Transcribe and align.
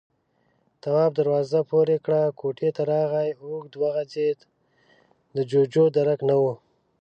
تواب 0.81 1.11
دروازه 1.19 1.59
پورې 1.71 1.97
کړه، 2.05 2.21
کوټې 2.39 2.69
ته 2.75 2.83
راغی، 2.91 3.29
اوږد 3.43 3.73
وغځېد، 3.77 4.39
د 5.35 5.37
جُوجُو 5.49 5.85
درک 5.97 6.19
نه 6.29 6.35
و. 6.41 6.43